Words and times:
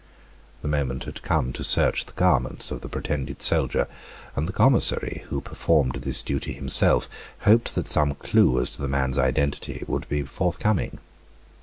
The 0.63 0.67
moment 0.67 1.03
had 1.03 1.21
come 1.21 1.53
to 1.53 1.63
search 1.63 2.07
the 2.07 2.13
garments 2.13 2.71
of 2.71 2.81
the 2.81 2.89
pretended 2.89 3.39
soldier, 3.43 3.87
and 4.35 4.47
the 4.47 4.51
commissary, 4.51 5.23
who 5.27 5.41
performed 5.41 5.97
this 5.97 6.23
duty 6.23 6.53
himself, 6.53 7.07
hoped 7.41 7.75
that 7.75 7.87
some 7.87 8.15
clue 8.15 8.59
as 8.59 8.71
to 8.71 8.81
the 8.81 8.87
man's 8.87 9.19
identity 9.19 9.83
would 9.87 10.09
be 10.09 10.23
forthcoming. 10.23 10.97